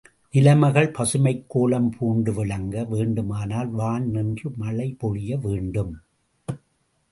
நிலமகள் 0.33 0.91
பசுமைக் 0.91 1.45
கோலம் 1.47 1.89
பூண்டு 1.89 2.33
விளங்க 2.33 2.83
வேண்டுமானால் 2.83 3.69
வான் 3.69 4.09
நின்று 4.09 4.51
மழை 4.55 4.97
பொழிய 5.03 5.39
வேண்டும். 5.41 6.01